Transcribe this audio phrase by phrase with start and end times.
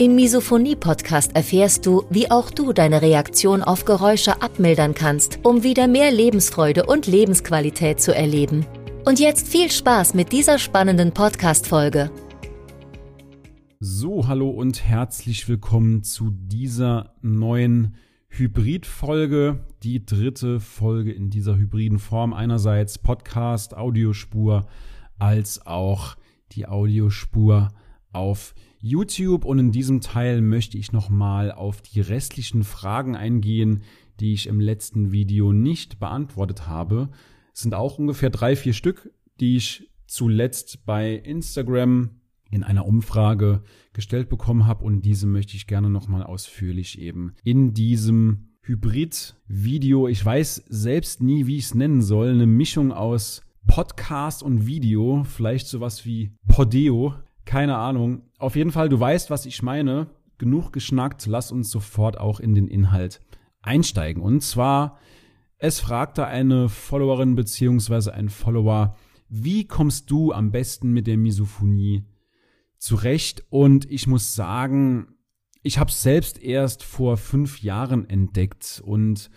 [0.00, 5.88] Im Misophonie-Podcast erfährst du, wie auch du deine Reaktion auf Geräusche abmildern kannst, um wieder
[5.88, 8.64] mehr Lebensfreude und Lebensqualität zu erleben.
[9.04, 12.10] Und jetzt viel Spaß mit dieser spannenden Podcast-Folge.
[13.78, 17.94] So, hallo und herzlich willkommen zu dieser neuen
[18.30, 22.32] Hybrid-Folge, die dritte Folge in dieser hybriden Form.
[22.32, 24.66] Einerseits Podcast, Audiospur,
[25.18, 26.16] als auch
[26.52, 27.68] die Audiospur
[28.14, 28.69] auf YouTube.
[29.44, 33.82] Und in diesem Teil möchte ich nochmal auf die restlichen Fragen eingehen,
[34.20, 37.10] die ich im letzten Video nicht beantwortet habe.
[37.54, 39.10] Es sind auch ungefähr drei, vier Stück,
[39.40, 42.10] die ich zuletzt bei Instagram
[42.50, 47.74] in einer Umfrage gestellt bekommen habe und diese möchte ich gerne nochmal ausführlich eben in
[47.74, 54.42] diesem Hybrid-Video, ich weiß selbst nie, wie ich es nennen soll, eine Mischung aus Podcast
[54.42, 58.22] und Video, vielleicht sowas wie Podeo, keine Ahnung.
[58.38, 60.08] Auf jeden Fall, du weißt, was ich meine.
[60.38, 63.20] Genug geschnackt, lass uns sofort auch in den Inhalt
[63.60, 64.22] einsteigen.
[64.22, 64.98] Und zwar,
[65.58, 68.96] es fragte eine Followerin beziehungsweise ein Follower,
[69.28, 72.04] wie kommst du am besten mit der Misophonie
[72.78, 73.44] zurecht.
[73.50, 75.14] Und ich muss sagen,
[75.62, 79.30] ich habe es selbst erst vor fünf Jahren entdeckt und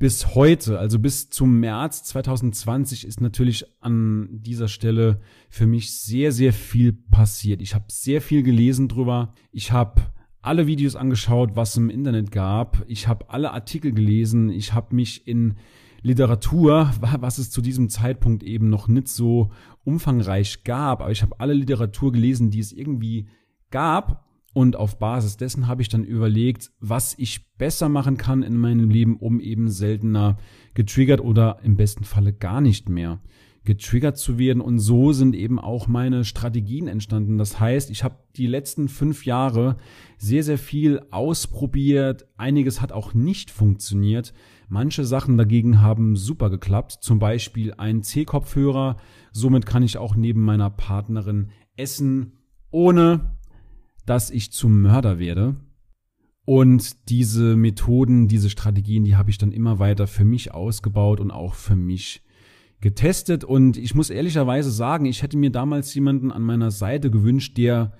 [0.00, 5.20] bis heute, also bis zum März 2020, ist natürlich an dieser Stelle
[5.50, 7.60] für mich sehr, sehr viel passiert.
[7.60, 9.34] Ich habe sehr viel gelesen drüber.
[9.52, 10.00] Ich habe
[10.40, 12.82] alle Videos angeschaut, was im Internet gab.
[12.88, 14.48] Ich habe alle Artikel gelesen.
[14.48, 15.56] Ich habe mich in
[16.00, 19.50] Literatur, was es zu diesem Zeitpunkt eben noch nicht so
[19.84, 23.28] umfangreich gab, aber ich habe alle Literatur gelesen, die es irgendwie
[23.70, 24.24] gab.
[24.52, 28.90] Und auf Basis dessen habe ich dann überlegt, was ich besser machen kann in meinem
[28.90, 30.38] Leben, um eben seltener
[30.74, 33.20] getriggert oder im besten Falle gar nicht mehr
[33.64, 34.60] getriggert zu werden.
[34.60, 37.38] Und so sind eben auch meine Strategien entstanden.
[37.38, 39.76] Das heißt, ich habe die letzten fünf Jahre
[40.18, 42.26] sehr, sehr viel ausprobiert.
[42.36, 44.32] Einiges hat auch nicht funktioniert.
[44.68, 48.96] Manche Sachen dagegen haben super geklappt, zum Beispiel ein C-Kopfhörer.
[49.32, 52.38] Somit kann ich auch neben meiner Partnerin essen,
[52.70, 53.36] ohne
[54.10, 55.54] dass ich zum Mörder werde.
[56.44, 61.30] Und diese Methoden, diese Strategien, die habe ich dann immer weiter für mich ausgebaut und
[61.30, 62.20] auch für mich
[62.80, 63.44] getestet.
[63.44, 67.92] Und ich muss ehrlicherweise sagen, ich hätte mir damals jemanden an meiner Seite gewünscht, der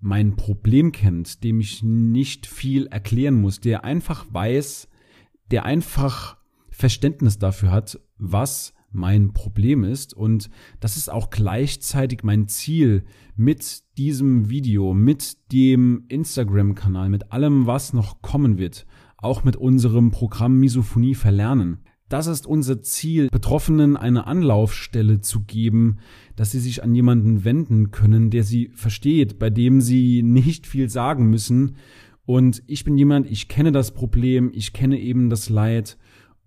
[0.00, 4.86] mein Problem kennt, dem ich nicht viel erklären muss, der einfach weiß,
[5.50, 6.36] der einfach
[6.70, 10.14] Verständnis dafür hat, was mein Problem ist.
[10.14, 13.04] Und das ist auch gleichzeitig mein Ziel
[13.36, 18.86] mit diesem Video, mit dem Instagram-Kanal, mit allem, was noch kommen wird,
[19.16, 21.78] auch mit unserem Programm Misophonie verlernen.
[22.08, 25.98] Das ist unser Ziel, Betroffenen eine Anlaufstelle zu geben,
[26.36, 30.88] dass sie sich an jemanden wenden können, der sie versteht, bei dem sie nicht viel
[30.88, 31.74] sagen müssen
[32.26, 35.96] und ich bin jemand, ich kenne das Problem, ich kenne eben das Leid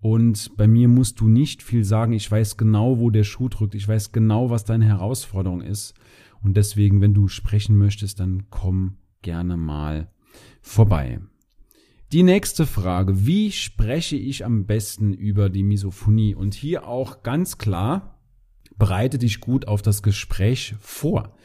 [0.00, 2.12] und bei mir musst du nicht viel sagen.
[2.12, 3.74] Ich weiß genau, wo der Schuh drückt.
[3.74, 5.94] Ich weiß genau, was deine Herausforderung ist.
[6.42, 10.10] Und deswegen, wenn du sprechen möchtest, dann komm gerne mal
[10.62, 11.20] vorbei.
[12.12, 13.26] Die nächste Frage.
[13.26, 16.34] Wie spreche ich am besten über die Misophonie?
[16.34, 18.18] Und hier auch ganz klar,
[18.78, 21.36] bereite dich gut auf das Gespräch vor.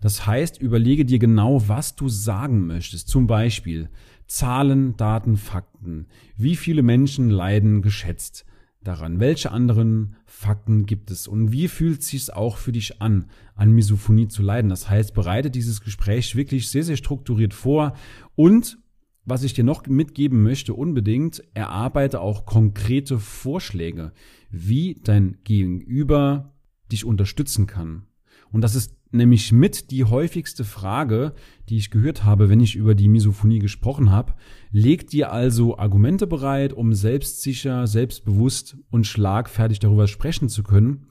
[0.00, 3.08] Das heißt, überlege dir genau, was du sagen möchtest.
[3.08, 3.90] Zum Beispiel
[4.26, 6.06] Zahlen, Daten, Fakten.
[6.36, 8.44] Wie viele Menschen leiden geschätzt
[8.82, 9.20] daran?
[9.20, 11.28] Welche anderen Fakten gibt es?
[11.28, 14.70] Und wie fühlt es sich auch für dich an, an Misophonie zu leiden?
[14.70, 17.94] Das heißt, bereite dieses Gespräch wirklich sehr, sehr strukturiert vor
[18.34, 18.78] und
[19.24, 24.12] was ich dir noch mitgeben möchte, unbedingt, erarbeite auch konkrete Vorschläge,
[24.50, 26.54] wie dein Gegenüber
[26.90, 28.06] dich unterstützen kann.
[28.50, 31.34] Und das ist nämlich mit die häufigste Frage,
[31.68, 34.34] die ich gehört habe, wenn ich über die Misophonie gesprochen habe.
[34.70, 41.06] Leg dir also Argumente bereit, um selbstsicher, selbstbewusst und schlagfertig darüber sprechen zu können.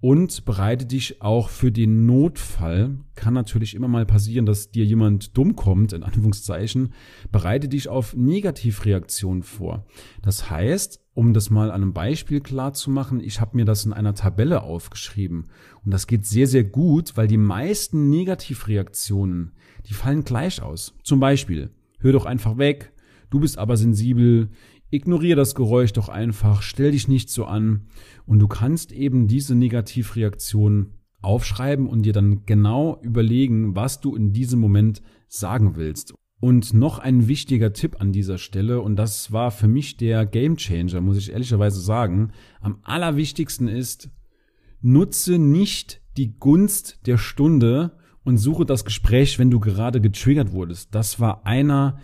[0.00, 2.98] Und bereite dich auch für den Notfall.
[3.14, 6.92] Kann natürlich immer mal passieren, dass dir jemand dumm kommt, in Anführungszeichen.
[7.30, 9.86] Bereite dich auf Negativreaktionen vor.
[10.20, 13.84] Das heißt, um das mal an einem Beispiel klar zu machen, ich habe mir das
[13.84, 15.48] in einer Tabelle aufgeschrieben.
[15.84, 19.52] Und das geht sehr, sehr gut, weil die meisten Negativreaktionen,
[19.86, 20.94] die fallen gleich aus.
[21.02, 22.92] Zum Beispiel, hör doch einfach weg,
[23.30, 24.48] du bist aber sensibel,
[24.90, 27.86] ignoriere das Geräusch doch einfach, stell dich nicht so an.
[28.26, 34.32] Und du kannst eben diese Negativreaktionen aufschreiben und dir dann genau überlegen, was du in
[34.32, 36.14] diesem Moment sagen willst.
[36.42, 40.56] Und noch ein wichtiger Tipp an dieser Stelle, und das war für mich der Game
[40.56, 42.32] Changer, muss ich ehrlicherweise sagen.
[42.60, 44.10] Am allerwichtigsten ist,
[44.80, 47.92] nutze nicht die Gunst der Stunde
[48.24, 50.92] und suche das Gespräch, wenn du gerade getriggert wurdest.
[50.96, 52.00] Das war einer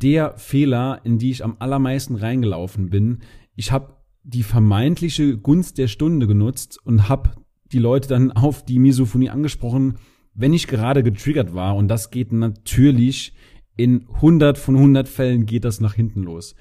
[0.00, 3.18] der Fehler, in die ich am allermeisten reingelaufen bin.
[3.56, 7.32] Ich habe die vermeintliche Gunst der Stunde genutzt und habe
[7.72, 9.98] die Leute dann auf die Misophonie angesprochen,
[10.32, 11.76] wenn ich gerade getriggert war.
[11.76, 13.34] Und das geht natürlich
[13.76, 16.54] in 100 von 100 Fällen geht das nach hinten los.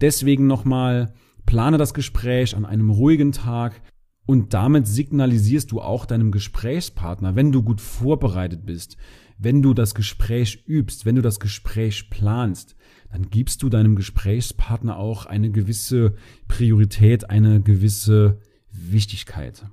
[0.00, 1.12] Deswegen nochmal,
[1.46, 3.80] plane das Gespräch an einem ruhigen Tag
[4.26, 8.98] und damit signalisierst du auch deinem Gesprächspartner, wenn du gut vorbereitet bist,
[9.38, 12.76] wenn du das Gespräch übst, wenn du das Gespräch planst,
[13.10, 16.14] dann gibst du deinem Gesprächspartner auch eine gewisse
[16.48, 18.40] Priorität, eine gewisse
[18.70, 19.64] Wichtigkeit.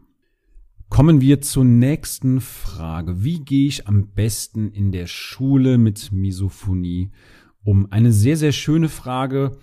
[0.90, 3.24] Kommen wir zur nächsten Frage.
[3.24, 7.12] Wie gehe ich am besten in der Schule mit Misophonie
[7.64, 7.92] um?
[7.92, 9.58] Eine sehr, sehr schöne Frage.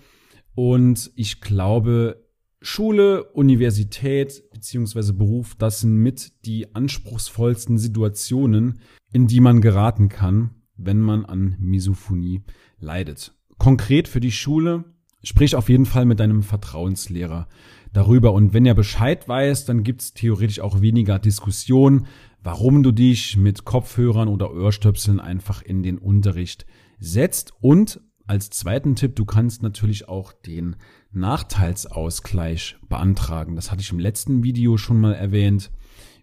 [0.53, 2.23] Und ich glaube,
[2.61, 8.79] Schule, Universität beziehungsweise Beruf, das sind mit die anspruchsvollsten Situationen,
[9.11, 12.43] in die man geraten kann, wenn man an Misophonie
[12.79, 13.33] leidet.
[13.57, 14.85] Konkret für die Schule,
[15.23, 17.47] sprich auf jeden Fall mit deinem Vertrauenslehrer
[17.93, 18.33] darüber.
[18.33, 22.07] Und wenn er Bescheid weiß, dann gibt es theoretisch auch weniger Diskussion,
[22.43, 26.65] warum du dich mit Kopfhörern oder Ohrstöpseln einfach in den Unterricht
[26.99, 27.53] setzt.
[27.61, 30.75] Und als zweiten Tipp, du kannst natürlich auch den
[31.11, 33.55] Nachteilsausgleich beantragen.
[33.55, 35.71] Das hatte ich im letzten Video schon mal erwähnt,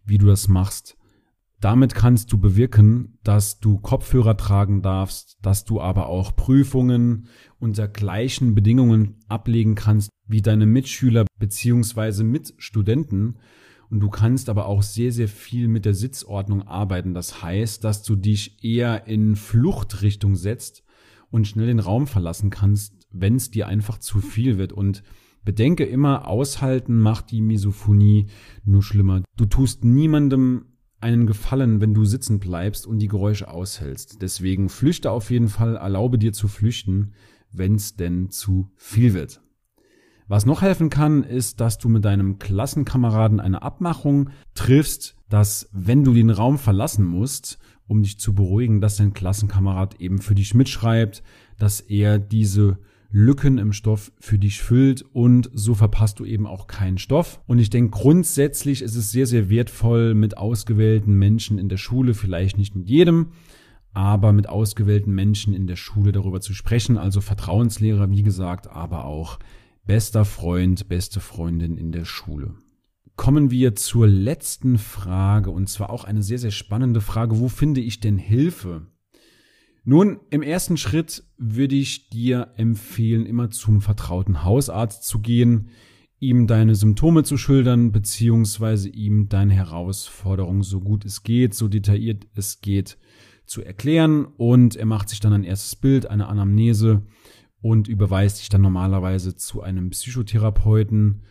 [0.05, 0.97] wie du das machst.
[1.61, 7.27] Damit kannst du bewirken, dass du Kopfhörer tragen darfst, dass du aber auch Prüfungen
[7.59, 13.39] unter gleichen Bedingungen ablegen kannst wie deine Mitschüler beziehungsweise Mitstudenten.
[13.91, 17.13] Und du kannst aber auch sehr, sehr viel mit der Sitzordnung arbeiten.
[17.13, 20.83] Das heißt, dass du dich eher in Fluchtrichtung setzt
[21.31, 24.73] und schnell den Raum verlassen kannst, wenn es dir einfach zu viel wird.
[24.73, 25.03] Und
[25.45, 28.29] bedenke immer, aushalten macht die Misophonie
[28.65, 29.23] nur schlimmer.
[29.37, 30.65] Du tust niemandem
[31.01, 34.23] einen Gefallen, wenn du sitzen bleibst und die Geräusche aushältst.
[34.23, 37.13] Deswegen flüchte auf jeden Fall, erlaube dir zu flüchten,
[37.53, 39.41] wenn es denn zu viel wird.
[40.29, 46.05] Was noch helfen kann, ist, dass du mit deinem Klassenkameraden eine Abmachung triffst, dass wenn
[46.05, 47.59] du den Raum verlassen musst,
[47.89, 51.25] um dich zu beruhigen, dass dein Klassenkamerad eben für dich mitschreibt,
[51.59, 52.79] dass er diese
[53.13, 57.41] Lücken im Stoff für dich füllt und so verpasst du eben auch keinen Stoff.
[57.47, 62.15] Und ich denke, grundsätzlich ist es sehr, sehr wertvoll, mit ausgewählten Menschen in der Schule,
[62.15, 63.33] vielleicht nicht mit jedem,
[63.93, 66.99] aber mit ausgewählten Menschen in der Schule darüber zu sprechen.
[66.99, 69.41] Also Vertrauenslehrer, wie gesagt, aber auch
[69.85, 72.55] bester Freund, beste Freundin in der Schule.
[73.17, 77.41] Kommen wir zur letzten Frage und zwar auch eine sehr, sehr spannende Frage.
[77.41, 78.87] Wo finde ich denn Hilfe?
[79.85, 85.71] Nun, im ersten Schritt würde ich dir empfehlen, immer zum vertrauten Hausarzt zu gehen,
[86.19, 92.27] ihm deine Symptome zu schildern, beziehungsweise ihm deine Herausforderung so gut es geht, so detailliert
[92.35, 92.99] es geht,
[93.47, 94.27] zu erklären.
[94.27, 97.07] Und er macht sich dann ein erstes Bild, eine Anamnese
[97.63, 101.23] und überweist dich dann normalerweise zu einem Psychotherapeuten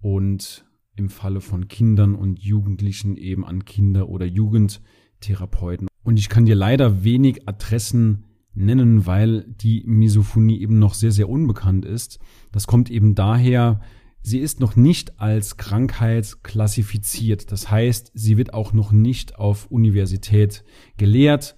[0.00, 5.88] und im Falle von Kindern und Jugendlichen eben an Kinder- oder Jugendtherapeuten.
[6.06, 11.28] Und ich kann dir leider wenig Adressen nennen, weil die Misophonie eben noch sehr, sehr
[11.28, 12.20] unbekannt ist.
[12.52, 13.80] Das kommt eben daher,
[14.22, 17.50] sie ist noch nicht als Krankheit klassifiziert.
[17.50, 20.62] Das heißt, sie wird auch noch nicht auf Universität
[20.96, 21.56] gelehrt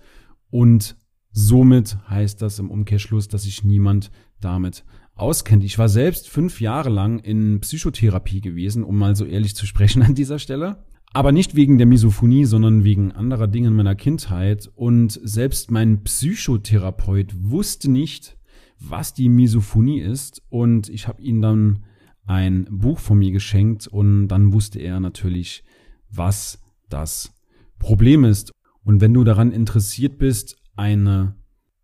[0.48, 0.96] und
[1.30, 5.62] somit heißt das im Umkehrschluss, dass sich niemand damit auskennt.
[5.62, 10.00] Ich war selbst fünf Jahre lang in Psychotherapie gewesen, um mal so ehrlich zu sprechen
[10.00, 10.87] an dieser Stelle.
[11.12, 14.70] Aber nicht wegen der Misophonie, sondern wegen anderer Dinge in meiner Kindheit.
[14.74, 18.36] Und selbst mein Psychotherapeut wusste nicht,
[18.78, 20.42] was die Misophonie ist.
[20.50, 21.84] Und ich habe ihm dann
[22.26, 25.64] ein Buch von mir geschenkt und dann wusste er natürlich,
[26.10, 26.60] was
[26.90, 27.34] das
[27.78, 28.52] Problem ist.
[28.84, 31.36] Und wenn du daran interessiert bist, eine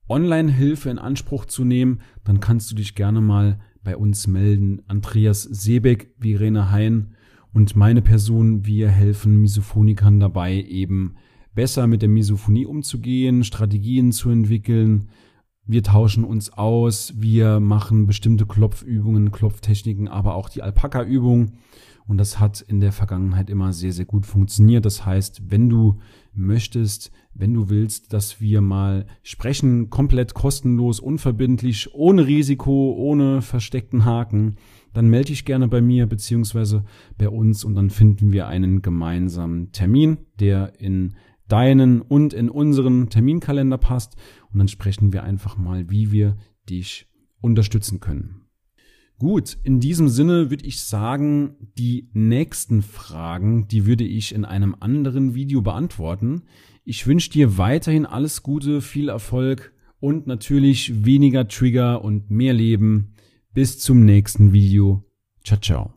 [0.09, 4.83] Online-Hilfe in Anspruch zu nehmen, dann kannst du dich gerne mal bei uns melden.
[4.87, 7.15] Andreas Seebeck, Verena Hein
[7.55, 11.15] und meine Person, wir helfen Misophonikern dabei, eben
[11.55, 15.09] besser mit der Misophonie umzugehen, Strategien zu entwickeln
[15.67, 21.53] wir tauschen uns aus, wir machen bestimmte Klopfübungen, Klopftechniken, aber auch die Alpaka-Übung.
[22.07, 24.85] Und das hat in der Vergangenheit immer sehr, sehr gut funktioniert.
[24.85, 26.01] Das heißt, wenn du
[26.35, 34.05] möchtest, wenn du willst, dass wir mal sprechen, komplett kostenlos, unverbindlich, ohne Risiko, ohne versteckten
[34.05, 34.57] Haken,
[34.95, 36.85] dann melde dich gerne bei mir beziehungsweise
[37.19, 41.15] bei uns und dann finden wir einen gemeinsamen Termin, der in
[41.49, 44.17] deinen und in unseren Terminkalender passt
[44.51, 46.37] und dann sprechen wir einfach mal, wie wir
[46.71, 47.07] dich
[47.41, 48.45] unterstützen können.
[49.19, 54.75] Gut, in diesem Sinne würde ich sagen, die nächsten Fragen, die würde ich in einem
[54.81, 56.43] anderen Video beantworten.
[56.85, 63.14] Ich wünsche dir weiterhin alles Gute, viel Erfolg und natürlich weniger Trigger und mehr Leben.
[63.55, 65.05] Bis zum nächsten Video.
[65.45, 65.95] Ciao, ciao.